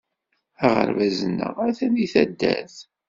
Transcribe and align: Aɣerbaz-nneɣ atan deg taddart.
Aɣerbaz-nneɣ 0.65 1.55
atan 1.67 1.93
deg 1.97 2.09
taddart. 2.13 2.77